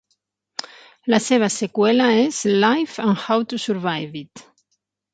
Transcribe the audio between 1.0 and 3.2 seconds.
La seva seqüela és "Life